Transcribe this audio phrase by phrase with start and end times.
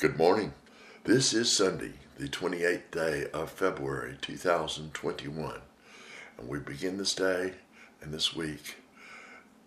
[0.00, 0.54] Good morning.
[1.04, 5.60] This is Sunday, the 28th day of February 2021.
[6.38, 7.52] And we begin this day
[8.00, 8.76] and this week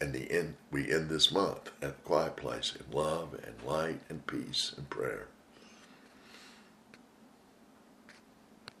[0.00, 4.02] and the end we end this month at the quiet place in love and light
[4.08, 5.26] and peace and prayer.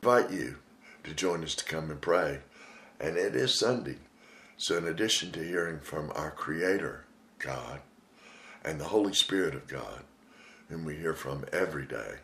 [0.04, 0.58] I invite you
[1.02, 2.42] to join us to come and pray.
[3.00, 3.96] And it is Sunday.
[4.56, 7.06] So in addition to hearing from our Creator,
[7.40, 7.80] God,
[8.64, 10.04] and the Holy Spirit of God,
[10.70, 12.14] whom we hear from every day.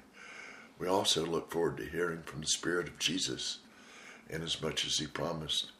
[0.79, 3.59] We also look forward to hearing from the Spirit of Jesus,
[4.31, 5.73] inasmuch as He promised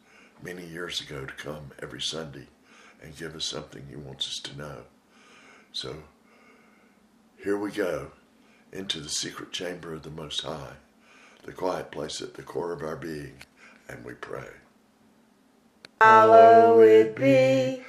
[0.43, 2.47] many years ago to come every Sunday
[3.01, 4.83] and give us something He wants us to know.
[5.71, 6.03] So
[7.43, 8.11] here we go
[8.73, 10.73] into the secret chamber of the Most High,
[11.43, 13.37] the quiet place at the core of our being,
[13.87, 14.49] and we pray.
[16.01, 17.81] Hallowed be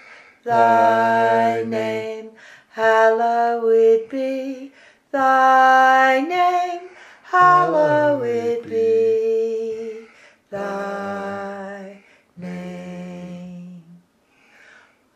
[0.44, 2.30] thy name,
[2.70, 4.67] hallowed be
[5.10, 6.88] thy name,
[7.24, 10.06] hallowed be
[10.50, 12.02] thy
[12.36, 13.82] name.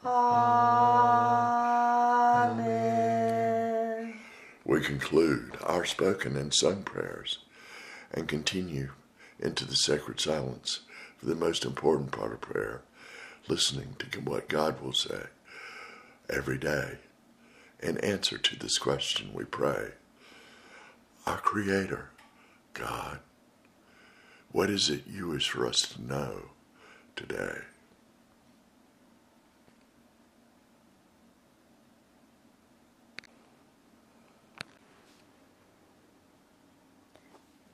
[0.05, 0.55] Amen.
[4.65, 7.39] We conclude our spoken and sung prayers
[8.13, 8.91] and continue
[9.39, 10.81] into the sacred silence
[11.19, 12.83] for the most important part of prayer,
[13.49, 15.25] listening to what God will say
[16.31, 16.99] every day
[17.83, 19.91] in answer to this question we pray.
[21.27, 22.11] Our Creator,
[22.75, 23.19] God,
[24.53, 26.51] what is it you wish for us to know
[27.17, 27.59] today?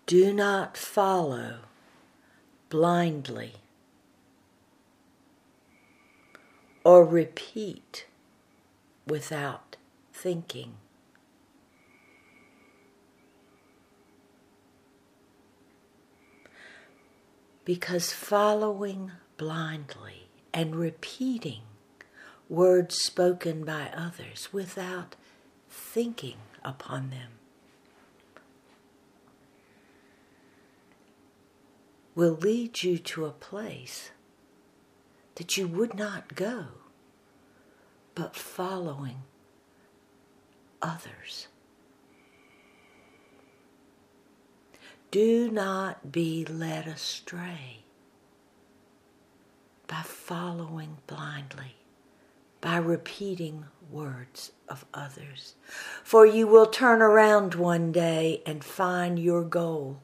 [0.06, 1.56] Do not follow
[2.70, 3.55] blindly
[6.83, 8.06] or repeat
[9.06, 9.77] without
[10.22, 10.74] thinking.
[17.64, 21.62] Because following blindly and repeating
[22.48, 25.14] words spoken by others without
[25.68, 27.33] thinking upon them
[32.14, 34.11] will lead you to a place
[35.36, 36.67] that you would not go,
[38.17, 39.23] but following
[40.83, 41.48] others.
[45.11, 47.84] Do not be led astray
[49.86, 51.77] by following blindly,
[52.61, 55.55] by repeating words of others.
[56.05, 60.00] For you will turn around one day and find your goal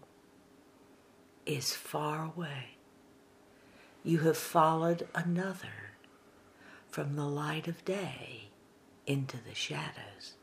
[1.45, 2.77] is far away.
[4.03, 5.93] You have followed another
[6.89, 8.49] from the light of day
[9.07, 10.35] into the shadows.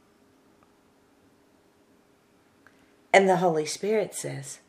[3.14, 4.60] And the Holy Spirit says,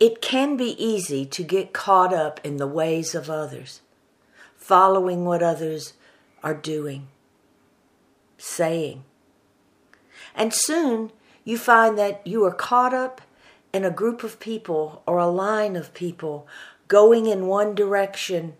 [0.00, 3.80] It can be easy to get caught up in the ways of others,
[4.56, 5.94] following what others
[6.42, 7.08] are doing,
[8.36, 9.04] saying,
[10.34, 11.12] and soon
[11.44, 13.20] you find that you are caught up
[13.72, 16.46] in a group of people or a line of people
[16.88, 18.54] going in one direction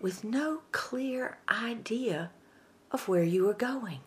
[0.00, 2.30] with no clear idea
[2.90, 4.00] of where you are going.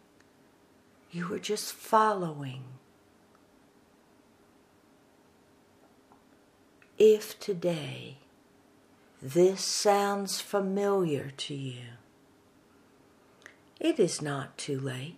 [1.12, 2.64] You were just following.
[6.98, 8.18] If today
[9.22, 11.98] this sounds familiar to you,
[13.80, 15.18] it is not too late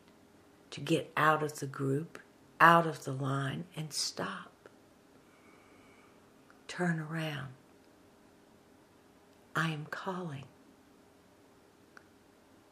[0.72, 2.20] to get out of the group,
[2.60, 4.52] out of the line, and stop.
[6.68, 7.50] Turn around.
[9.56, 10.46] I am calling.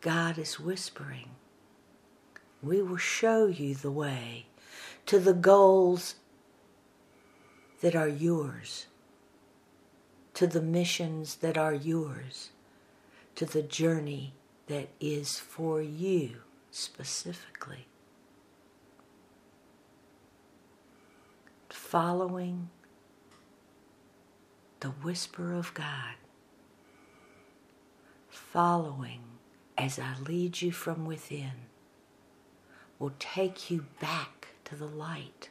[0.01, 1.29] God is whispering.
[2.61, 4.45] We will show you the way
[5.05, 6.15] to the goals
[7.81, 8.87] that are yours,
[10.33, 12.49] to the missions that are yours,
[13.35, 14.33] to the journey
[14.67, 16.37] that is for you
[16.71, 17.87] specifically.
[21.91, 22.69] following
[24.79, 26.15] the whisper of God,
[28.29, 29.30] following
[29.81, 31.65] as I lead you from within,
[32.99, 35.49] will take you back to the light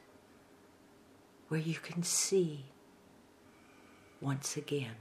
[1.49, 2.67] where you can see
[4.21, 4.95] once again.